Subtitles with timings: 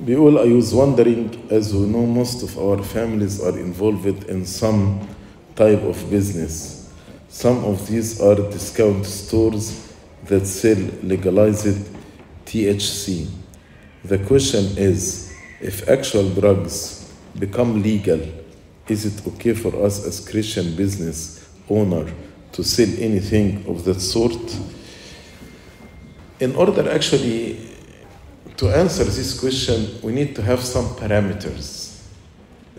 [0.00, 5.00] بيقول I was wondering as we know most of our families are involved in some
[5.56, 6.92] type of business.
[7.28, 9.92] Some of these are discount stores
[10.26, 11.88] that sell legalized
[12.46, 13.28] THC.
[14.04, 18.20] The question is if actual drugs become legal,
[18.86, 22.10] is it okay for us as Christian business owner
[22.52, 24.56] to sell anything of that sort?
[26.40, 27.66] In order actually
[28.58, 32.02] to answer this question, we need to have some parameters.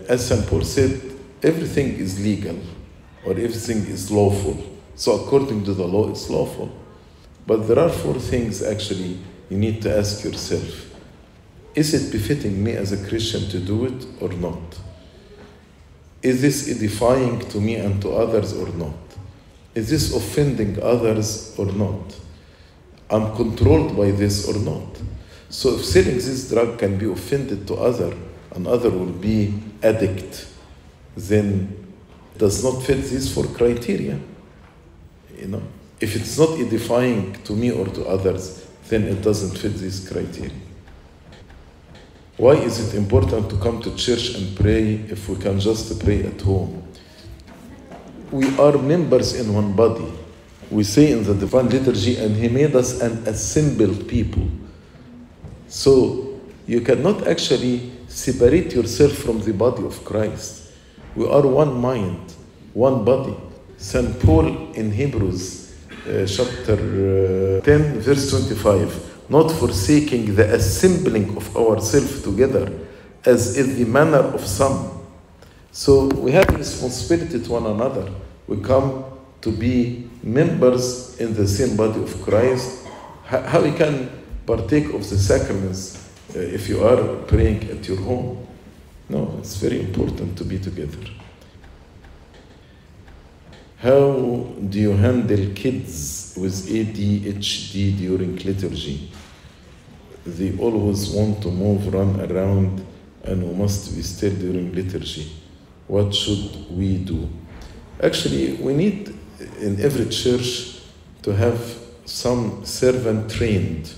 [0.06, 0.46] As St.
[0.46, 1.00] Paul said,
[1.42, 2.58] everything is legal
[3.24, 4.62] or everything is lawful.
[4.94, 6.70] So, according to the law, it's lawful.
[7.46, 10.94] But there are four things actually you need to ask yourself
[11.74, 14.78] Is it befitting me as a Christian to do it or not?
[16.22, 18.98] Is this edifying to me and to others or not?
[19.74, 22.14] Is this offending others or not?
[23.08, 25.00] I'm controlled by this or not?
[25.50, 28.16] So if selling this drug can be offended to other
[28.54, 30.46] and other will be addict,
[31.16, 31.76] then
[32.38, 34.18] does not fit this for criteria.
[35.36, 35.62] You know,
[36.00, 40.52] if it's not edifying to me or to others, then it doesn't fit this criteria.
[42.36, 46.24] Why is it important to come to church and pray if we can just pray
[46.24, 46.82] at home?
[48.30, 50.10] We are members in one body.
[50.70, 54.48] We say in the divine liturgy, and He made us an assembled people.
[55.70, 60.72] So you cannot actually separate yourself from the body of Christ.
[61.14, 62.34] We are one mind,
[62.74, 63.36] one body.
[63.78, 64.18] St.
[64.20, 65.74] Paul in Hebrews
[66.06, 72.70] uh, chapter uh, 10, verse 25, not forsaking the assembling of ourselves together,
[73.24, 75.00] as is the manner of some.
[75.70, 78.10] So we have responsibility to one another.
[78.48, 79.04] We come
[79.40, 82.86] to be members in the same body of Christ.
[83.24, 87.98] How, how we can partake of the sacraments uh, if you are praying at your
[87.98, 88.46] home?
[89.08, 90.98] No, it's very important to be together.
[93.78, 94.12] How
[94.68, 99.10] do you handle kids with ADHD during liturgy?
[100.26, 102.84] They always want to move, run around,
[103.24, 105.32] and we must be still during liturgy.
[105.86, 107.28] What should we do?
[108.02, 109.14] Actually, we need
[109.60, 110.82] in every church
[111.22, 111.58] to have
[112.04, 113.94] some servant trained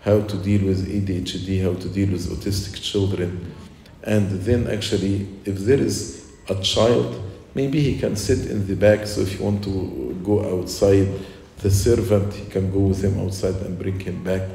[0.00, 3.54] how to deal with ADHD, how to deal with autistic children.
[4.02, 7.22] And then actually, if there is a child,
[7.54, 9.06] maybe he can sit in the back.
[9.06, 11.08] So if you want to go outside,
[11.58, 14.48] the servant he can go with him outside and bring him back.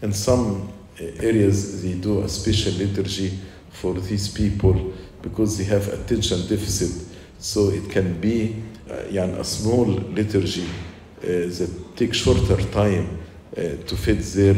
[0.00, 3.38] In some eh, areas, they do a special liturgy
[3.70, 7.06] for these people because they have attention deficit.
[7.38, 13.18] So it can be uh, a small liturgy uh, that takes shorter time
[13.56, 14.56] uh, to fit their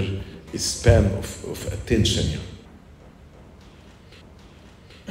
[0.56, 2.40] span of, of attention.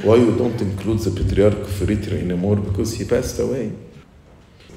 [0.02, 2.56] Why you don't include the patriarch of Eritrea anymore?
[2.56, 3.72] Because he passed away.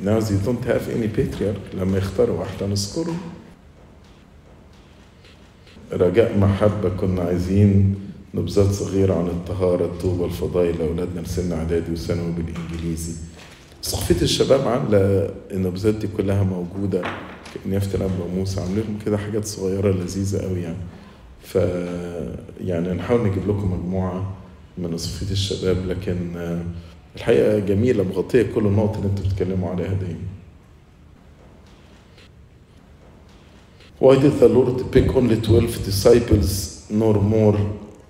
[0.02, 1.74] Now they don't have any patriarch.
[1.74, 3.16] لما يختاروا واحدة نذكره.
[5.92, 7.96] رجاء محبة كنا عايزين
[8.34, 13.14] نبذات صغيرة عن الطهارة الطوبة الفضائل لأولادنا لسن إعدادي وثانوي بالإنجليزي.
[13.84, 17.02] ثقافة الشباب عاملة النبذات دي كلها موجودة
[17.66, 18.62] نيافة الأب موسى.
[18.62, 20.78] عاملين لهم كده حاجات صغيرة لذيذة قوي يعني.
[21.44, 21.56] ف
[22.62, 24.34] يعني نحاول نجيب لكم مجموعة
[24.78, 26.36] من صفية الشباب لكن
[27.16, 30.20] الحقيقة جميلة مغطية كل النقط اللي أنتوا بتتكلموا عليها دايما
[34.00, 37.58] Why did the Lord pick only 12 disciples nor more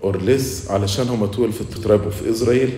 [0.01, 0.71] or less?
[0.71, 2.69] علشان هم 12 في tribe of Israel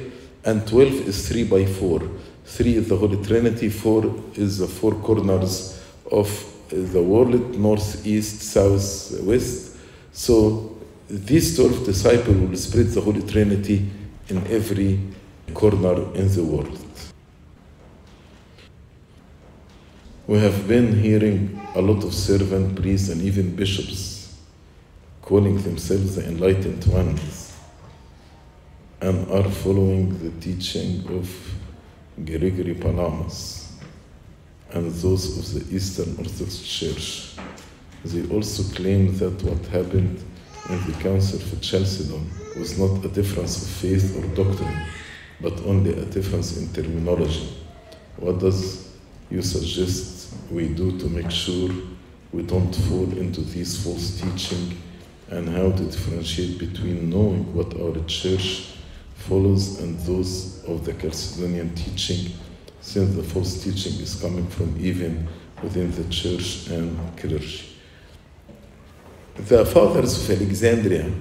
[0.46, 2.02] and 12 is 3 by 4
[2.48, 4.06] 3 is the Holy Trinity 4
[4.38, 5.80] is the four corners
[6.12, 6.28] of
[6.74, 9.78] the world north, east, south, west.
[10.12, 10.76] So
[11.10, 13.90] these 12 disciples will spread the Holy Trinity
[14.30, 15.00] in every
[15.54, 16.80] corner in the world.
[20.26, 24.38] We have been hearing a lot of servant priests and even bishops
[25.22, 27.56] calling themselves the enlightened ones
[29.02, 31.30] and are following the teaching of
[32.26, 33.63] Gregory Palamas
[34.74, 37.36] and those of the Eastern Orthodox Church.
[38.06, 40.22] They also claim that what happened
[40.70, 44.86] in the Council of Chalcedon was not a difference of faith or doctrine,
[45.40, 47.50] but only a difference in terminology.
[48.18, 48.90] What does
[49.30, 51.70] you suggest we do to make sure
[52.32, 54.78] we don't fall into these false teaching
[55.30, 58.70] and how to differentiate between knowing what our church
[59.16, 62.34] follows and those of the Chalcedonian teaching
[62.84, 65.28] since the false teaching is coming from even
[65.64, 67.66] within the church and clergy.
[69.36, 71.12] The fathers of Alexandria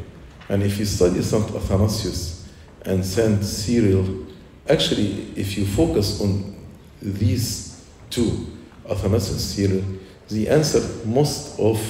[0.53, 1.51] And if you study St.
[1.55, 2.47] Athanasius
[2.85, 3.43] and St.
[3.43, 4.27] Cyril,
[4.69, 6.55] actually, if you focus on
[7.01, 8.49] these two,
[8.87, 9.85] Athanasius and Cyril,
[10.29, 11.81] they answer most of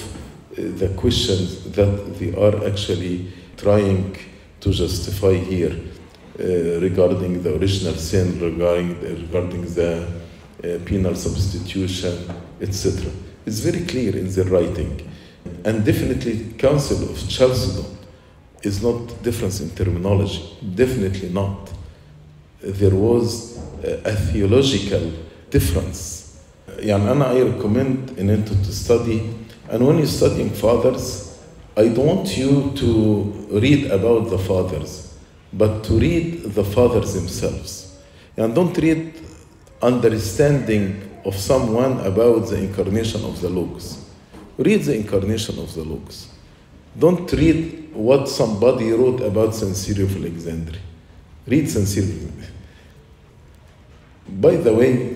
[0.57, 4.17] the questions that they are actually trying
[4.61, 5.92] to justify here uh,
[6.38, 10.07] regarding the original sin, regarding, regarding the
[10.63, 12.30] uh, penal substitution,
[12.62, 13.12] etc.
[13.45, 15.10] It's very clear in their writing.
[15.63, 17.98] And definitely, Council of Chalcedon
[18.63, 20.57] is not difference in terminology.
[20.75, 21.72] Definitely not.
[22.62, 25.12] There was a theological
[25.50, 26.24] difference.
[26.80, 29.22] يعني أنا I recommend in it to study
[29.69, 31.39] and when you're studying fathers
[31.75, 35.00] I don't want you to read about the fathers
[35.54, 37.98] but to read the fathers themselves
[38.36, 39.13] and don't read
[39.81, 44.06] understanding of someone about the incarnation of the logos
[44.57, 46.28] read the incarnation of the logos
[46.98, 49.75] don't read what somebody wrote about St.
[49.75, 50.81] Cyril of Alexandria
[51.45, 51.88] read St.
[51.88, 52.31] Cyril
[54.28, 55.13] by the way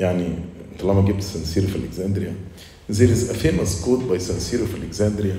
[0.00, 0.34] يعني
[0.78, 1.46] طالما جبت St.
[1.46, 2.34] Cyril of Alexandria
[2.88, 4.40] there is a famous quote by St.
[4.40, 5.36] Cyril of Alexandria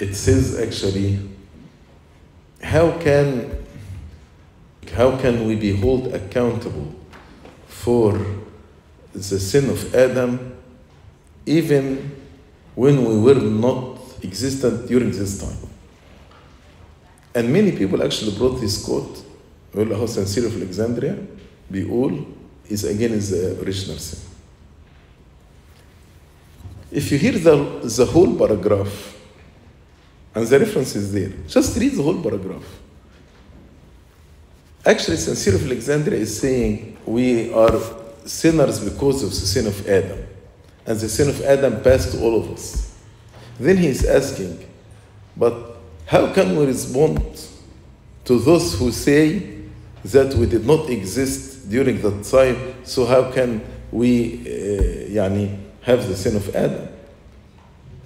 [0.00, 1.18] it says actually
[2.63, 3.63] how can
[4.93, 6.93] how can we be held accountable
[7.67, 8.19] for
[9.13, 10.55] the sin of Adam
[11.45, 12.11] even
[12.75, 15.69] when we were not existent during this time?
[17.35, 19.23] And many people actually brought this quote,
[19.73, 21.17] Olahouse and Cyril of Alexandria,
[21.71, 22.25] Be'ul
[22.69, 24.19] is again is the original sin.
[26.91, 29.12] If you hear the, the whole paragraph,
[30.34, 31.32] and the reference is there.
[31.46, 32.64] Just read the whole paragraph.
[34.84, 35.36] Actually, St.
[35.36, 37.78] Cyril of Alexandria is saying we are
[38.24, 40.26] sinners because of the sin of Adam.
[40.86, 42.96] And the sin of Adam passed to all of us.
[43.58, 44.66] Then he is asking,
[45.36, 47.20] but how can we respond
[48.24, 49.58] to those who say
[50.04, 56.06] that we did not exist during that time, so how can we uh, يعني, have
[56.08, 56.88] the sin of Adam?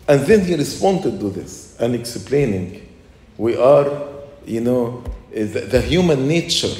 [0.08, 2.88] And then he responded to this and explaining
[3.38, 3.88] we are,
[4.46, 5.02] you know,
[5.32, 6.74] the, the human nature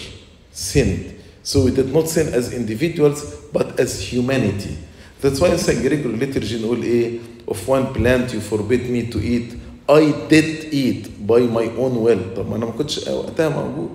[0.53, 1.19] sinned.
[1.43, 4.77] So we did not sin as individuals, but as humanity.
[5.21, 5.81] That's why in St.
[5.81, 7.19] Gregory liturgy نقول ايه
[7.49, 9.55] of one plant you forbid me to eat
[9.89, 13.91] I did eat by my own will طب ما انا ما كنتش وقتها موجود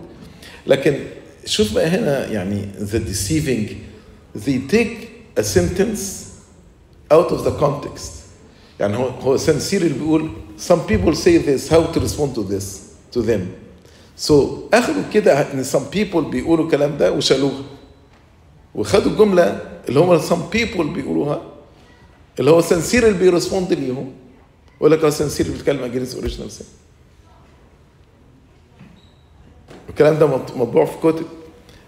[0.68, 0.98] لكن
[1.46, 3.76] شوف بقى هنا يعني the deceiving
[4.36, 5.08] they take
[5.40, 6.02] a sentence
[7.12, 8.12] out of the context
[8.83, 10.31] يعني هو هو سان سيريل بيقول
[10.69, 11.71] some people say this.
[11.71, 12.67] How to respond to this
[13.15, 13.41] to them?
[14.29, 14.33] So
[14.75, 17.63] اخدوا كده إن some people بيقولوا الكلام ده وشالوها.
[18.75, 21.43] وخدوا الجملة اللي هم some people بيقولوها
[22.41, 24.13] اللي هو سان سيريل بي respond ليهم.
[24.77, 26.67] يقول لك آه سان سيريل بيتكلم against original sin
[29.89, 31.27] الكلام ده مطبوع في كتب.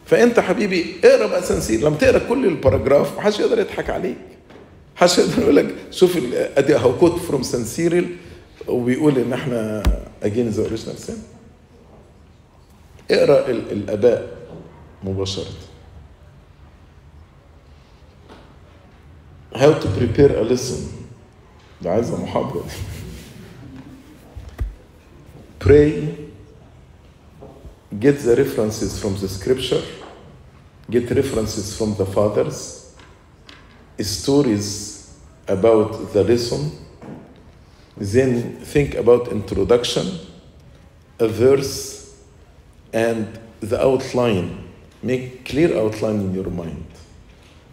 [0.07, 4.34] فأنت حبيبي اقرأ بقى سان سيريل لما تقرأ كل ال paragraph محدش يقدر يضحك عليك.
[5.03, 8.17] يقدر يقول لك شوف أدي أهو quote from سان سيريل
[8.69, 9.83] وبيقول إن إحنا
[10.23, 11.23] against the original sin
[13.11, 14.37] اقرأ الأداء
[15.05, 15.53] مباشرة.
[19.55, 20.81] How to prepare a lesson.
[21.83, 22.65] ده عايزة محاضرة.
[25.61, 26.15] Pray.
[28.01, 29.83] Get the references from the scripture.
[30.91, 32.84] Get references from the fathers.
[34.01, 36.73] Stories about the lesson
[37.97, 40.19] then think about introduction
[41.21, 42.21] a verse
[42.93, 44.69] and the outline.
[45.03, 46.87] Make clear outline in your mind.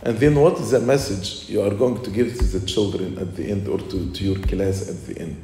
[0.03, 3.35] And then what is the message you are going to give to the children at
[3.35, 5.43] the end or to, to your class at the end?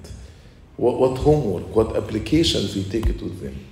[0.76, 3.66] What, what homework what applications you take it with them?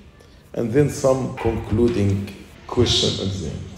[0.53, 2.33] And then some concluding
[2.65, 3.74] question at the end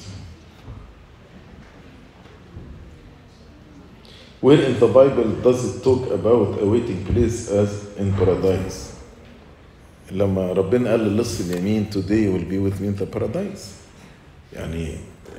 [4.42, 8.92] Where in the Bible does it talk about a waiting place as in paradise?
[10.12, 13.72] لما ربنا قال للص اليمين today will be with me in the paradise.
[14.52, 14.96] يعني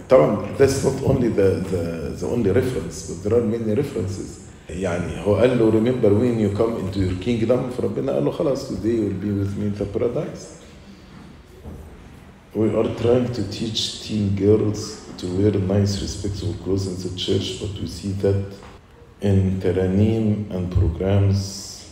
[0.10, 4.39] طبعا that's not only the, the, the only reference but there are many references.
[4.70, 8.70] يعني هو قال له remember when you come into your kingdom فربنا قال له خلاص
[8.72, 10.63] today will be with me in the paradise.
[12.56, 17.60] We are trying to teach teen girls to wear nice respectable clothes in the church
[17.60, 18.46] but we see that
[19.21, 21.91] in Teranim and programs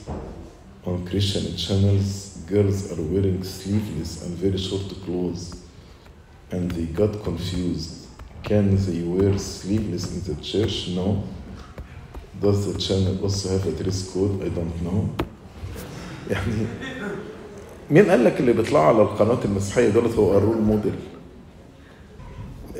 [0.85, 5.57] on Christian channels, girls are wearing sleeveless and very short clothes,
[6.53, 8.07] and they got confused.
[8.45, 10.89] Can they wear sleeveless in the church?
[10.89, 11.25] No.
[12.41, 14.43] Does the channel also have a dress code?
[14.43, 15.09] I don't know.
[16.31, 16.67] يعني
[17.91, 20.95] مين قال لك اللي بيطلعوا على القنوات المسيحيه دولت هو ال role model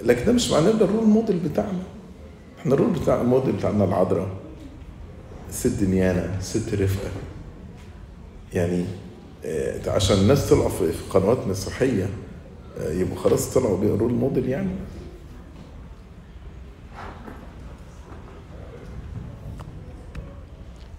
[0.03, 1.83] لكن ده مش معناه ده ال role model بتاعنا
[2.67, 4.29] إحنا ال role بتاع الموديل بتاعنا العذراء
[5.49, 7.11] الست نيانا الست رفقة.
[8.55, 8.85] يعني
[9.45, 12.11] آه، عشان الناس طلعوا في قنوات مسيحيه
[12.79, 14.71] آه، يبقوا خلاص طلعوا role model يعني.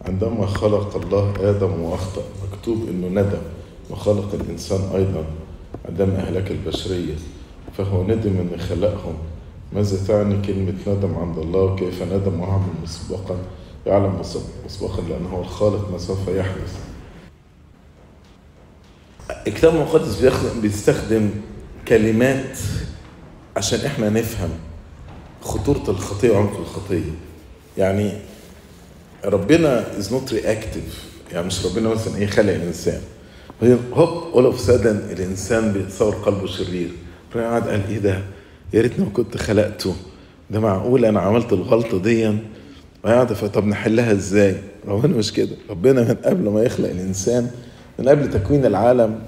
[0.05, 3.41] عندما خلق الله آدم وأخطأ مكتوب إنه ندم.
[3.89, 5.25] وخلق الإنسان أيضا
[5.85, 7.15] عندما أهلك البشرية
[7.77, 9.17] فهو ندم إن خلقهم.
[9.73, 13.37] ماذا تعني كلمة ندم عند الله وكيف ندم وعمل مسبقا؟
[13.85, 14.21] يعلم
[14.65, 16.75] مسبقا لأنه هو الخالق ما سوف يحدث.
[19.47, 20.25] الكتاب المقدس
[20.61, 21.29] بيستخدم
[21.87, 22.57] كلمات
[23.57, 24.49] عشان إحنا نفهم
[25.41, 27.11] خطورة الخطية وعمق الخطية
[27.77, 28.13] يعني
[29.25, 33.01] ربنا is not reactive يعني مش ربنا مثلا إيه خلق الإنسان.
[33.93, 36.89] هوب all of a sudden الإنسان بيتصور قلبه شرير.
[37.35, 38.21] ربنا قعد قال إيه ده؟
[38.73, 39.95] يا ريتني ما كنت خلقته.
[40.51, 42.37] ده معقول أنا عملت الغلطة دي؟
[43.03, 44.55] وقعد طب نحلها إزاي؟
[44.87, 45.55] ربنا مش كده.
[45.69, 47.51] ربنا من قبل ما يخلق الإنسان
[47.99, 49.19] من قبل تكوين العالم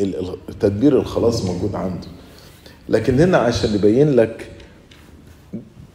[0.00, 2.06] ال- ال- تدبير الخلاص موجود عنده.
[2.88, 4.50] لكن هنا عشان يبين لك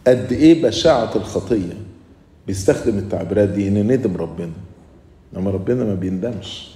[0.08, 1.78] قد إيه بشاعة الخطية
[2.48, 4.52] بيستخدم التعبيرات دي إن ندم ربنا.
[5.36, 6.72] إنما ربنا ما بيندمش.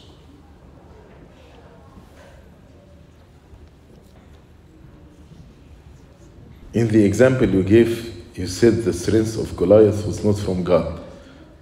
[6.74, 7.92] In the example you gave,
[8.36, 11.00] you said the strength of Goliath was not from God.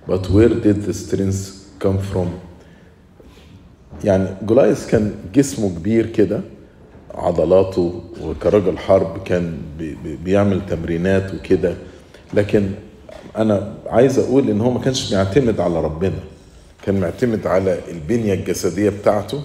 [0.08, 1.40] But where did the strength
[1.80, 2.28] come from?
[4.04, 6.42] يعني جولايث كان جسمه كبير كده.
[7.14, 11.76] عضلاته وكرجل حرب كان بي- بي- بيعمل تمرينات وكده.
[12.34, 12.72] لكن
[13.38, 16.20] أنا عايز أقول إن هو ما كانش بيعتمد على ربنا.
[16.86, 19.44] كان معتمد على البنية الجسدية بتاعته.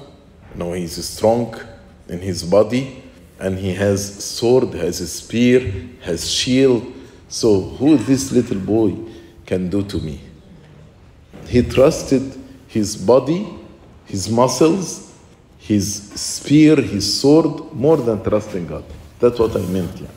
[0.56, 1.56] إن هو he's strong
[2.12, 3.05] in his body.
[3.38, 5.61] And he has sword has a spear
[6.02, 6.93] has shield
[7.28, 8.95] so who this little boy
[9.45, 10.21] can do to me
[11.47, 13.47] he trusted his body,
[14.05, 15.14] his muscles,
[15.59, 18.85] his spear, his sword, more than trusting God.
[19.19, 19.97] That's what I meant.
[20.00, 20.09] Yeah.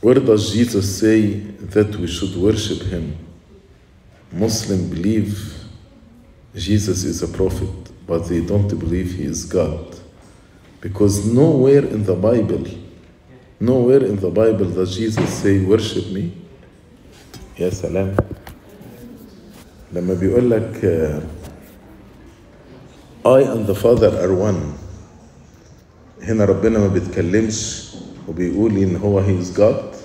[0.00, 1.32] Where does Jesus say
[1.74, 3.16] that we should worship him?
[4.30, 5.57] Muslim believe
[6.58, 7.70] Jesus is a prophet,
[8.06, 9.94] but they don't believe he is God.
[10.80, 12.64] Because nowhere in the Bible
[13.60, 16.30] Nowhere in the Bible does Jesus say worship me.
[17.58, 18.16] يا سلام.
[19.92, 21.22] لما بيقول لك آه،
[23.26, 24.78] I and the Father are one.
[26.22, 27.88] هنا ربنا ما بيتكلمش
[28.28, 29.96] وبيقول ان هو he is God.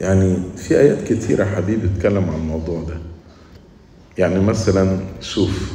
[0.00, 3.09] يعني في آيات كتيرة حبيبي بتتكلم عن الموضوع ده.
[4.20, 5.72] يعني مثلا شوف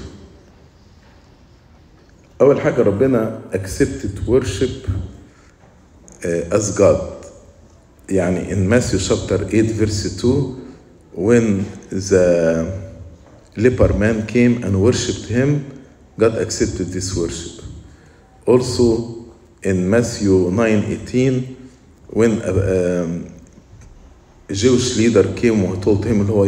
[2.41, 4.87] أول حاجة ربنا accepted worship
[6.23, 7.25] uh, as God.
[8.09, 10.61] يعني in Matthew chapter 8 verse 2
[11.15, 12.71] when the
[13.57, 15.65] leper man came and worshipped him
[16.19, 17.65] God accepted this worship.
[18.45, 19.25] Also
[19.63, 21.55] in Matthew 9:18
[22.09, 23.25] when a, um,
[24.49, 26.43] a Jewish leader came and told him اللي هو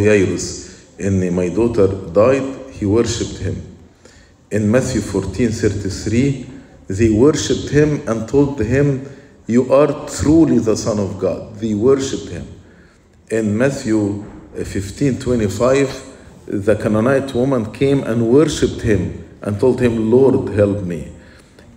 [0.99, 3.77] and my daughter died, he worshipped him.
[4.51, 6.49] In Matthew 14 33,
[6.87, 9.09] they worshipped him and told him,
[9.45, 11.55] You are truly the Son of God.
[11.55, 12.47] They worshipped him.
[13.29, 14.23] In Matthew
[14.55, 16.03] 15 25,
[16.47, 21.11] the Canaanite woman came and worshipped him and told him, Lord, help me.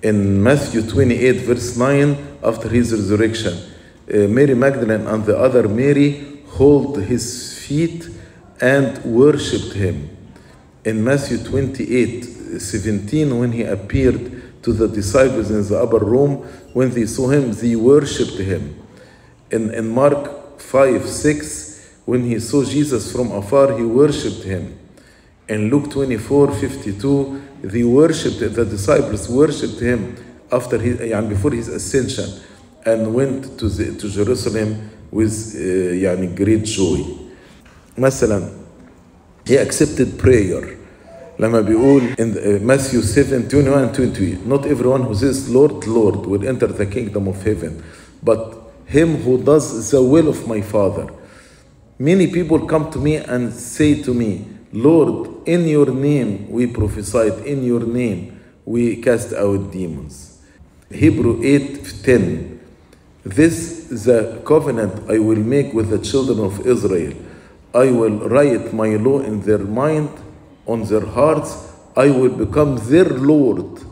[0.03, 3.55] In Matthew 28, verse 9, after his resurrection,
[4.13, 8.09] uh, Mary Magdalene and the other Mary hold his feet
[8.61, 10.17] and worshipped him.
[10.85, 12.25] In Matthew 28
[12.59, 16.39] 17, when he appeared to the disciples in the upper room,
[16.73, 18.77] when they saw him, they worshipped him.
[19.51, 21.71] In, in Mark 5 6,
[22.05, 24.79] when he saw Jesus from afar, he worshipped him.
[25.49, 30.17] In Luke 24 52, they worshipped, the disciples worshipped him
[30.53, 32.41] after his and before his ascension
[32.85, 37.20] and went to, the, to Jerusalem with uh, great joy.
[38.00, 38.50] مثلا
[39.50, 40.64] he accepted prayer
[41.40, 46.26] لما بيقول in the- Matthew 7 21 and 28 not everyone who says Lord Lord
[46.26, 47.84] will enter the kingdom of heaven
[48.24, 48.54] but
[48.86, 51.08] him who does the will of my father
[52.00, 57.38] many people come to me and say to me Lord in your name we prophesied
[57.46, 60.40] in your name we cast out demons
[60.92, 62.60] Hebrew 8 10
[63.24, 67.14] this is the covenant I will make with the children of Israel
[67.75, 70.11] I will write my law in their mind,
[70.67, 71.73] on their hearts.
[71.97, 73.83] I will become their Lord,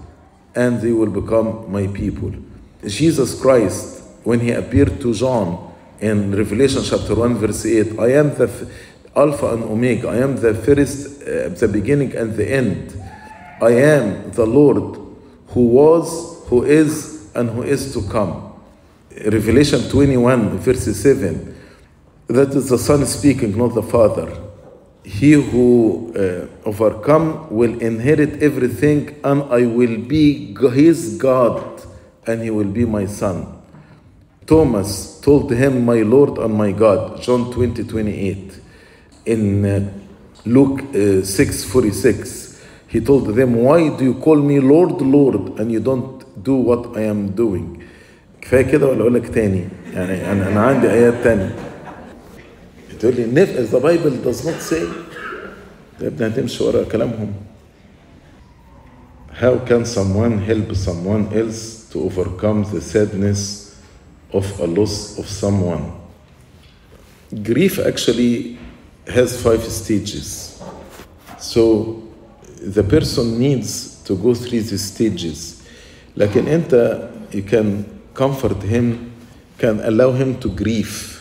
[0.54, 2.32] and they will become my people.
[2.84, 8.34] Jesus Christ, when he appeared to John in Revelation chapter 1, verse 8, I am
[8.34, 8.68] the
[9.14, 13.00] Alpha and Omega, I am the first, uh, the beginning and the end.
[13.60, 14.98] I am the Lord
[15.48, 18.52] who was, who is, and who is to come.
[19.24, 21.57] Revelation 21, verse 7.
[22.27, 24.31] That is the Son speaking, not the Father.
[25.03, 31.83] He who uh, overcome will inherit everything, and I will be his God,
[32.25, 33.61] and he will be my son.
[34.45, 38.59] Thomas told him, My Lord and my God, John 20, 28.
[39.25, 39.91] In uh,
[40.45, 45.71] Luke uh, 6, 46, he told them, Why do you call me Lord, Lord, and
[45.71, 47.79] you don't do what I am doing?
[48.41, 49.63] كفايه كده ولا اقول لك تاني؟
[49.93, 51.55] يعني انا انا عندي ايات تانية.
[52.99, 54.83] تقول لي if the Bible does not say
[56.01, 57.33] يا ابني هتمشي ورا كلامهم.
[59.33, 63.75] How can someone help someone else to overcome the sadness
[64.31, 65.91] of a loss of someone?
[67.43, 68.59] Grief actually
[69.07, 70.61] has five stages.
[71.39, 72.03] So
[72.61, 75.61] the person needs to go through these stages.
[76.17, 79.11] لكن انت you can comfort him,
[79.57, 81.16] can allow him to grieve.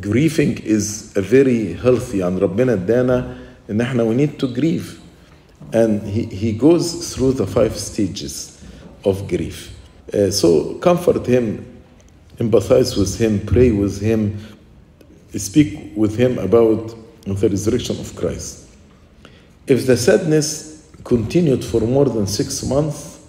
[0.00, 3.36] Grieving is a very healthy and ربنا ادانا
[3.70, 5.00] ان احنا we need to grieve.
[5.72, 8.60] And he, he goes through the five stages
[9.04, 9.72] of grief.
[10.12, 11.64] Uh, so comfort him,
[12.38, 14.38] empathize with him, pray with him,
[15.36, 16.94] speak with him about
[17.24, 18.68] the resurrection of Christ.
[19.66, 23.20] If the sadness continued for more than six months,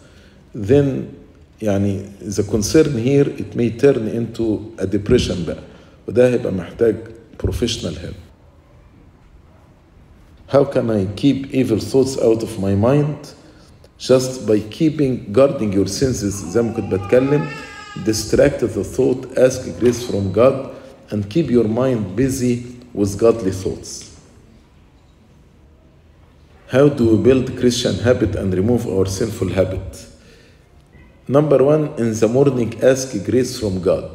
[0.54, 1.14] then
[1.62, 5.64] يعني the concern here it may turn into a depression بقى
[6.08, 6.96] وده هيبقى محتاج
[7.44, 8.18] professional help.
[10.48, 13.34] How can I keep evil thoughts out of my mind?
[14.00, 17.48] Just by keeping guarding your senses زي ما كنت بتكلم
[18.06, 20.76] distract the thought ask grace from God
[21.12, 24.16] and keep your mind busy with godly thoughts.
[26.68, 30.06] How do we build Christian habit and remove our sinful habit?
[31.28, 34.12] Number one, in the morning, ask grace from God.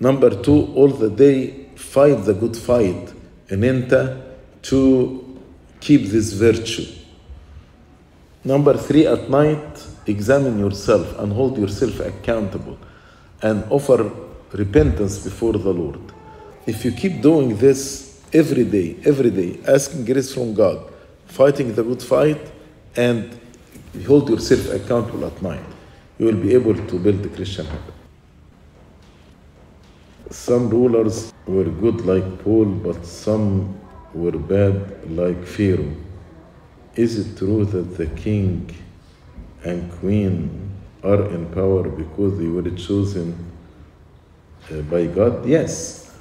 [0.00, 3.12] Number two, all the day, fight the good fight.
[3.50, 4.22] And enter
[4.62, 5.40] to
[5.80, 6.86] keep this virtue.
[8.42, 12.78] Number three, at night, examine yourself and hold yourself accountable
[13.42, 14.10] and offer
[14.52, 16.00] repentance before the Lord.
[16.66, 20.90] If you keep doing this every day, every day, asking grace from God,
[21.26, 22.40] fighting the good fight,
[22.96, 23.38] and
[24.06, 25.64] hold yourself accountable at night,
[26.18, 28.03] you will be able to build the Christian habit.
[30.30, 33.78] Some rulers were good like Paul, but some
[34.14, 35.94] were bad like Pharaoh.
[36.96, 38.74] Is it true that the king
[39.64, 40.70] and queen
[41.02, 43.34] are in power because they were chosen
[44.70, 45.44] uh, by God?
[45.44, 46.16] Yes.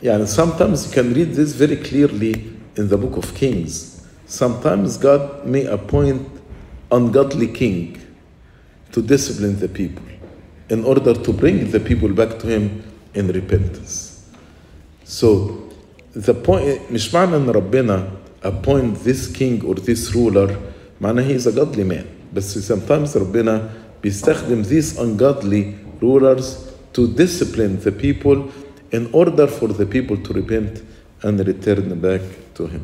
[0.00, 4.06] Yeah, and sometimes you can read this very clearly in the book of Kings.
[4.26, 6.28] Sometimes God may appoint
[6.90, 8.00] ungodly king
[8.92, 10.04] to discipline the people
[10.70, 12.82] in order to bring the people back to him
[13.14, 14.24] in repentance.
[15.04, 15.28] So
[16.14, 18.08] the point مش معنى ان ربنا
[18.44, 20.50] appoint this king or this ruler
[21.00, 23.70] معناه he is a godly man بس sometimes ربنا
[24.02, 26.44] بيستخدم these ungodly rulers
[26.92, 28.38] to discipline the people
[28.92, 30.82] in order for the people to repent
[31.22, 32.22] and return back
[32.54, 32.82] to him.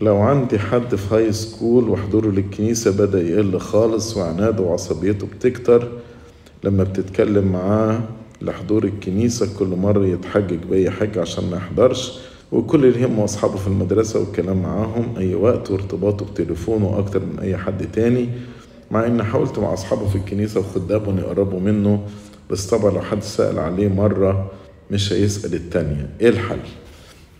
[0.00, 5.88] لو عندي حد في هاي سكول وحضوره للكنيسة بدأ يقل خالص وعناده وعصبيته بتكتر
[6.64, 8.00] لما بتتكلم معاه
[8.42, 12.18] لحضور الكنيسة كل مرة يتحجج بأي حاجة عشان ما يحضرش
[12.52, 17.56] وكل اللي يهمه أصحابه في المدرسة والكلام معاهم أي وقت وارتباطه بتليفونه أكتر من أي
[17.56, 18.28] حد تاني
[18.90, 22.06] مع إن حاولت مع أصحابه في الكنيسة وخدامهم يقربوا منه
[22.50, 24.50] بس طبعا لو حد سأل عليه مرة
[24.90, 26.10] مش هيسأل التانية.
[26.20, 26.58] إيه الحل؟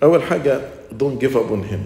[0.02, 0.60] أول حاجة
[1.00, 1.80] don't give up on him.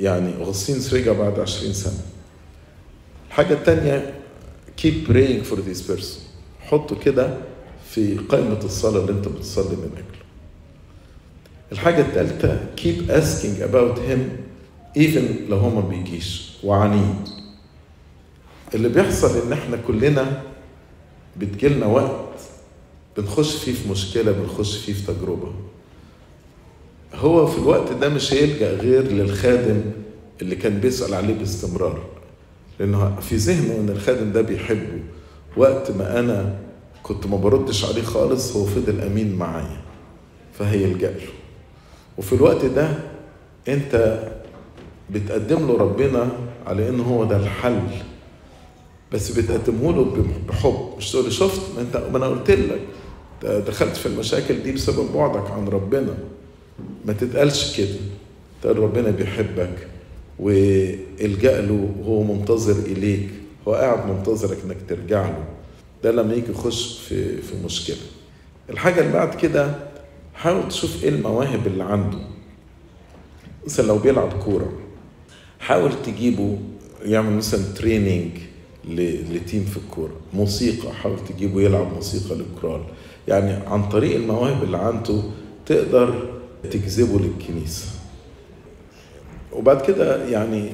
[0.00, 2.00] يعني أغسطينوس رجع بعد عشرين سنة.
[3.28, 4.14] الحاجة التانية
[4.80, 6.20] keep praying for this person.
[6.60, 7.38] حطه كده
[7.90, 10.26] في قائمة الصلاة اللي أنت بتصلي من أجله
[11.72, 14.20] الحاجة الثالثة keep asking about him
[14.98, 16.52] even لو هو ما بيجيش.
[16.64, 17.28] وعنيد
[18.74, 20.42] اللي بيحصل إن إحنا كلنا
[21.36, 22.26] بتجيلنا وقت
[23.16, 25.52] بنخش فيه في مشكلة بنخش فيه في تجربة.
[27.14, 29.80] هو في الوقت ده مش هيلجأ غير للخادم
[30.42, 32.04] اللي كان بيسأل عليه باستمرار.
[32.80, 35.00] لأنه في ذهنه إن الخادم ده بيحبه.
[35.56, 36.54] وقت ما أنا
[37.02, 39.80] كنت ما بردش عليه خالص هو فضل أمين معايا.
[40.58, 41.28] فهيلجأ له.
[42.18, 42.88] وفي الوقت ده
[43.68, 44.22] أنت
[45.10, 46.28] بتقدم له ربنا
[46.66, 47.80] على إن هو ده الحل.
[49.12, 50.88] بس بتقدمه له بحب.
[50.98, 52.80] مش تقول شفت؟ ما أنت ما أنا قلت لك.
[53.42, 56.14] دخلت في المشاكل دي بسبب بعدك عن ربنا.
[57.04, 57.96] ما تتقالش كده.
[58.62, 59.88] تقول ربنا بيحبك.
[60.38, 63.28] والجأ له وهو منتظر إليك
[63.68, 65.44] هو قاعد منتظرك إنك ترجع له.
[66.04, 67.96] ده لما يجي يخش في في مشكلة.
[68.70, 69.74] الحاجة اللي بعد كده
[70.34, 72.18] حاول تشوف إيه المواهب اللي عنده.
[73.66, 74.72] مثلا لو بيلعب كورة
[75.60, 76.58] حاول تجيبه
[77.02, 78.30] يعمل مثلا training
[79.32, 80.12] ل team في الكورة.
[80.34, 82.82] موسيقى حاول تجيبه يلعب موسيقى للكورال
[83.28, 85.22] يعني عن طريق المواهب اللي عنده
[85.66, 86.30] تقدر
[86.70, 87.86] تجذبه للكنيسة.
[89.56, 90.68] وبعد كده يعني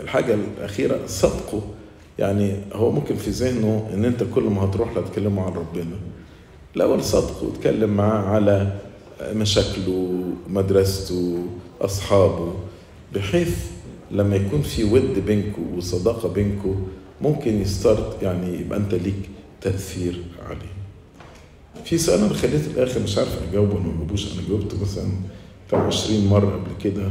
[0.00, 1.62] الحاجة الأخيرة صدقه.
[2.18, 5.02] يعني هو ممكن في ذهنه إن أنت كل ما هتروح له
[5.42, 5.96] عن ربنا.
[6.76, 8.72] الأول صدقه وتكلم معاه على
[9.32, 11.38] مشاكله مدرسته
[11.80, 12.54] أصحابه
[13.14, 13.56] بحيث
[14.10, 16.86] لما يكون في ود بينكم وصداقة بينكم
[17.22, 20.72] ممكن يستارت يعني يبقى أنت ليك تأثير عليه.
[21.84, 25.08] في سؤال أنا خليت الآخر مش عارف أجاوبه ولا ما اجاوبوش أنا جاوبته مثلا
[25.68, 27.08] بتاع 20 مرة قبل كده.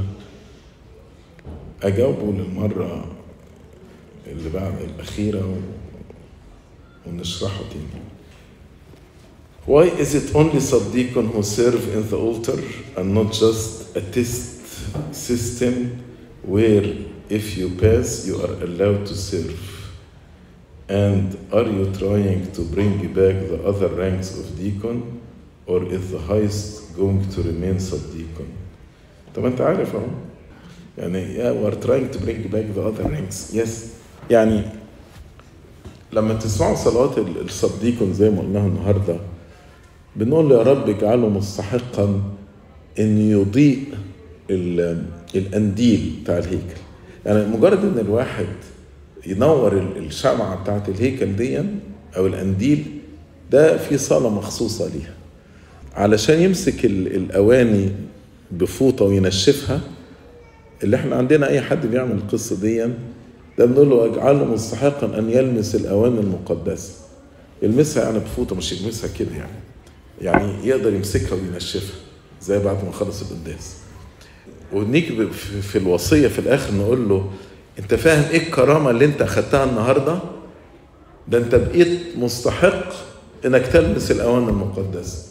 [1.84, 3.06] اجاوبه للمره
[4.28, 5.56] اللي بعد الاخيره و...
[7.10, 8.02] ونشرحه تاني
[9.68, 12.60] Why is it only صديقون who serve in the altar
[12.98, 14.48] and not just a test
[15.12, 15.74] system
[16.54, 16.86] where
[17.30, 19.60] if you pass you are allowed to serve?
[20.90, 24.98] And are you trying to bring back the other ranks of deacon
[25.66, 28.48] or is the highest going to remain sub-deacon?
[29.36, 30.08] طب انت عارف اهو
[30.98, 33.70] يعني yeah, we are trying to bring back the other ranks yes.
[34.30, 34.62] يعني
[36.14, 39.20] لما تسمعوا صلوات الصديقون زي ما قلناها النهارده
[40.16, 42.22] بنقول يا رب اجعله مستحقا
[43.00, 43.84] إن يضيء
[45.36, 46.80] القنديل بتاع الهيكل.
[47.26, 48.48] يعني مجرد إن الواحد
[49.28, 51.60] ينور الشمعة بتاعت الهيكل دي
[52.18, 52.86] أو القنديل
[53.52, 55.14] ده في صالة مخصوصة ليها.
[55.96, 57.90] علشان يمسك الأواني
[58.52, 59.82] بفوطة وينشفها
[60.84, 62.88] اللي إحنا عندنا أي حد بيعمل القصة دي
[63.58, 66.94] ده بنقول له اجعله مستحقا أن يلمس الأواني المقدسة.
[67.62, 69.60] يلمسها يعني بفوطة مش يلمسها كده يعني.
[70.22, 71.96] يعني يقدر يمسكها وينشفها
[72.42, 73.76] زي بعد ما خلص القداس.
[74.74, 75.28] ونيجي
[75.62, 77.32] في الوصية في الآخر نقول له
[77.80, 80.20] أنت فاهم إيه الكرامة اللي أنت أخدتها النهاردة؟
[81.28, 82.94] ده أنت بقيت مستحق
[83.46, 85.24] إنك تلمس الاواني المقدسة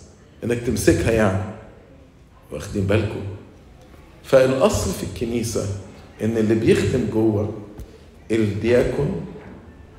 [0.44, 1.42] إنك تمسكها يعني.
[2.52, 3.20] واخدين بالكم؟
[4.26, 5.66] فالاصل في الكنيسة
[6.22, 7.52] إن اللي بيخدم جوه
[8.30, 9.20] الدياكون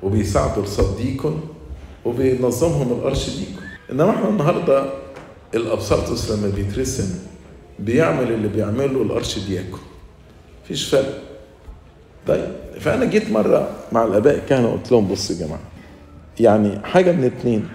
[0.02, 1.40] وبيساعدوا الصديقون
[2.04, 3.62] وبينظمهم الارشديكون
[3.92, 4.90] إنما إحنا النهارده
[5.54, 7.18] الابساطس لما بيترسم
[7.78, 9.80] بيعمل اللي بيعمله الارشدياكون
[10.64, 11.22] مفيش فرق.
[12.26, 12.48] طيب
[12.80, 15.60] فأنا جيت مرة مع الأباء الكهنه قلت لهم بصوا يا جماعة
[16.40, 17.68] يعني حاجة من اتنين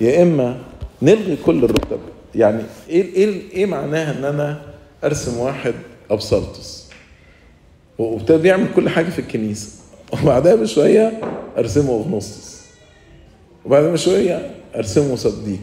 [0.00, 0.58] يا إما
[1.02, 1.98] نلغي كل الرتب.
[2.34, 4.71] يعني إيه إيه إيه معناها إن أنا
[5.04, 5.74] أرسم واحد
[6.10, 6.88] ابسلطس
[7.98, 9.68] وابتدى بيعمل كل حاجة في الكنيسة.
[10.22, 11.20] وبعدها بشوية
[11.58, 12.62] أرسمه اغنسطس
[13.64, 15.60] وبعدها بشوية أرسمه صديق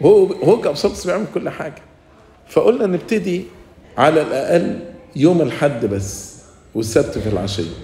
[0.00, 1.82] وهو هو كابسلطس بيعمل كل حاجة.
[2.48, 3.44] فقلنا نبتدي
[3.98, 4.78] على الأقل
[5.16, 6.34] يوم الحد بس
[6.74, 7.74] والسبت في العشية.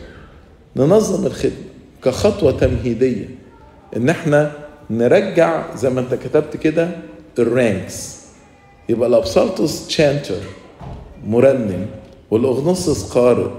[0.77, 1.57] ننظم الخدمة
[2.05, 3.29] كخطوة تمهيدية
[3.97, 4.53] إن إحنا
[4.90, 6.90] نرجع زي ما أنت كتبت كده
[7.38, 8.17] ال ranks
[8.88, 10.41] يبقى الابسلطس chanter
[11.27, 11.87] مرنم
[12.31, 13.51] والاغنسطس قارئ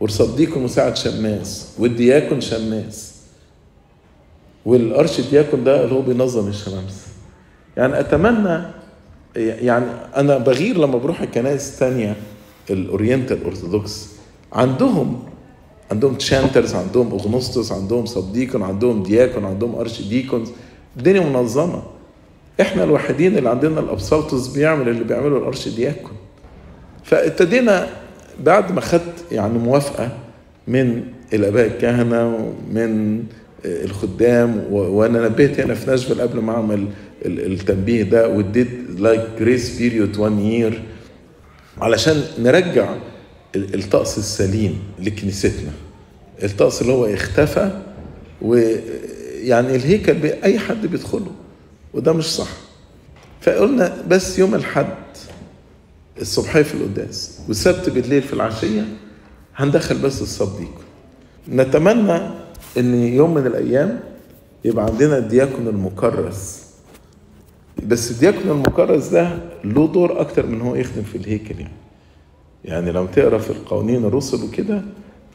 [0.00, 3.12] وال subdeacon مساعد شماس وال deacon شماس
[4.66, 7.06] وال archdeacon ده اللي هو بينظم الشمامسه
[7.76, 8.62] يعني أتمنى
[9.36, 9.84] يعني
[10.16, 12.16] أنا بغير لما بروح الكنائس الثانية
[12.70, 14.06] ال Oriental Orthodox
[14.52, 15.22] عندهم
[15.90, 20.48] عندهم chanters عندهم اغنسطس عندهم subdeacon عندهم deacon عندهم archdeacons.
[20.96, 21.82] الدنيا منظمة.
[22.60, 26.12] إحنا الوحيدين اللي عندنا الابسلطس بيعمل اللي بيعمله ال archdeacon
[27.04, 27.88] فابتدينا
[28.40, 30.10] بعد ما خدت يعني موافقة
[30.68, 33.22] من الأباء الكهنة ومن
[33.64, 36.86] الخدام وأنا نبهت هنا في ناشفيل قبل ما أعمل
[37.26, 40.82] التنبيه ده واديت like grace period 1 year
[41.80, 42.94] علشان نرجع
[43.56, 45.70] الطقس السليم لكنيستنا.
[46.42, 47.70] الطقس اللي هو اختفى
[48.42, 51.26] ويعني الهيكل اي حد بيدخله
[51.94, 52.48] وده مش صح.
[53.40, 54.86] فقلنا بس يوم الحد
[56.20, 58.84] الصبحية في القداس والسبت بالليل في العشية
[59.56, 60.70] هندخل بس الصديق
[61.48, 62.20] نتمنى
[62.78, 64.00] إن يوم من الأيام
[64.64, 66.62] يبقى عندنا الدياكون المكرس.
[67.86, 71.72] بس الدياكون المكرس ده له دور أكتر من هو يخدم في الهيكل يعني.
[72.64, 74.82] يعني لو تقرأ في القوانين الرسل وكده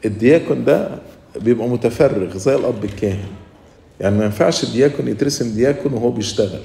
[0.04, 0.98] الدياكون ده
[1.40, 3.28] بيبقى متفرغ زي الأب الكاهن.
[4.00, 6.60] يعني ما ينفعش الدياكون يترسم دياكون وهو بيشتغل.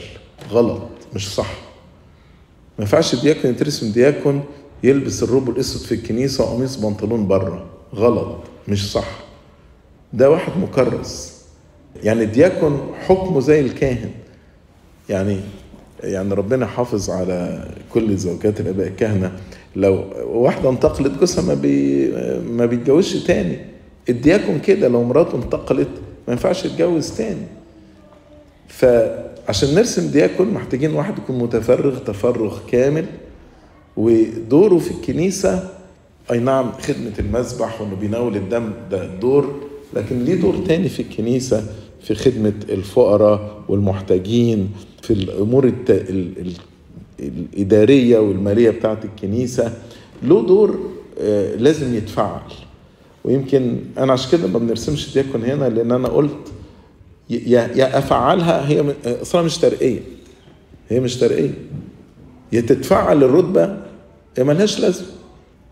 [0.51, 1.53] غلط مش صح.
[2.77, 4.43] ما ينفعش الدياكون يترسم دياكون
[4.83, 7.65] يلبس الروب الأسود في الكنيسة وقميص بنطلون بره.
[7.95, 8.37] غلط.
[8.67, 9.19] مش صح.
[10.13, 11.41] ده واحد مكرس.
[12.03, 14.11] يعني الدياكون حكمه زي الكاهن.
[15.09, 15.39] يعني
[16.03, 19.31] يعني ربنا حافظ على كل زوجات الآباء الكهنة.
[19.75, 22.07] لو واحدة انتقلت جوزها ما بي
[22.41, 23.57] ما بيتجوزش تاني.
[24.09, 24.87] الدياكون كده.
[24.87, 25.89] لو مراته انتقلت
[26.27, 27.47] ما ينفعش يتجوز تاني.
[29.47, 33.05] فعشان نرسم دياكون محتاجين واحد يكون متفرغ تفرغ كامل
[33.97, 35.69] ودوره في الكنيسة.
[36.31, 39.55] أي نعم خدمة المسبح وإنه بيناول الدم ده دور
[39.93, 41.65] لكن ليه دور تاني في الكنيسة؟
[42.01, 44.69] في خدمة الفقراء والمحتاجين
[45.01, 45.89] في الأمور الت...
[45.91, 46.33] ال...
[46.39, 46.53] ال...
[47.19, 49.73] الإدارية والمالية بتاعة الكنيسة.
[50.23, 50.79] له دور
[51.19, 52.41] آه لازم يتفعل.
[53.23, 56.51] ويمكن أنا عشان كده ما بنرسمش دياكون هنا لأن أنا قلت
[57.35, 59.99] يا أفعلها هي أصلا مش ترقية.
[60.89, 61.51] هي مش ترقية.
[62.51, 63.77] يا تتفعل الرتبة
[64.37, 65.07] يا ملهاش لازمة.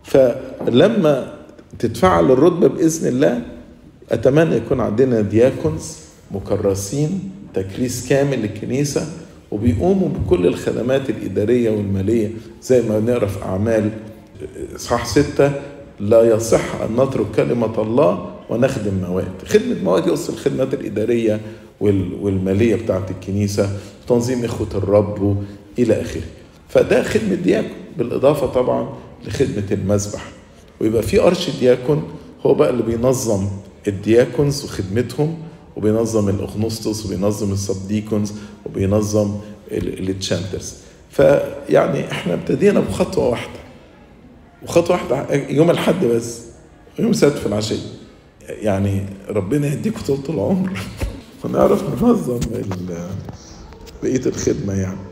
[0.04, 1.32] فلما
[1.78, 3.42] تتفعل الرتبة بإذن الله
[4.10, 5.96] أتمنى يكون عندنا دياكونز
[6.30, 9.06] مكرسين تكريس كامل للكنيسة
[9.50, 12.30] وبيقوموا بكل الخدمات الإدارية والمالية
[12.62, 13.90] زي ما نقرا في أعمال
[14.76, 15.52] إصحاح ستة
[16.00, 19.42] لا يصح أن نترك كلمة الله ونخدم مواد.
[19.46, 21.40] خدمة مواد يقصد الخدمات الإدارية
[21.80, 23.70] والمالية بتاعة الكنيسة
[24.08, 25.44] تنظيم إخوة الرب
[25.78, 26.22] إلى آخره.
[26.68, 28.88] فده خدمة deacon بالإضافة طبعا
[29.26, 30.24] لخدمة المذبح.
[30.80, 32.02] ويبقى في archdeacon
[32.46, 33.46] هو بقى اللي بينظم
[33.88, 35.38] ال deacons وخدمتهم
[35.76, 38.32] وبينظم الأغنسطس وبينظم ال subdeacons
[38.66, 39.34] وبينظم
[39.72, 40.74] ال chanters.
[41.10, 43.60] فيعني إحنا ابتدينا بخطوة واحدة.
[44.62, 46.40] وخطوة واحدة يوم الحد بس
[46.98, 47.76] يوم السبت في العشية.
[48.60, 50.70] يعني ربنا يديكم طول العمر.
[51.44, 52.40] ونعرف ننظم
[54.02, 55.11] بقية الخدمة يعني.